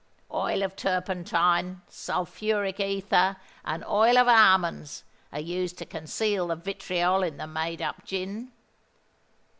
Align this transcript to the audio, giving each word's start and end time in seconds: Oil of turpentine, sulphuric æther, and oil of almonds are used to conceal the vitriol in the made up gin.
Oil 0.33 0.63
of 0.63 0.75
turpentine, 0.75 1.83
sulphuric 1.87 2.77
æther, 2.77 3.35
and 3.63 3.85
oil 3.85 4.17
of 4.17 4.27
almonds 4.27 5.03
are 5.31 5.39
used 5.39 5.77
to 5.77 5.85
conceal 5.85 6.47
the 6.47 6.55
vitriol 6.55 7.21
in 7.21 7.37
the 7.37 7.45
made 7.45 7.83
up 7.83 8.03
gin. 8.03 8.51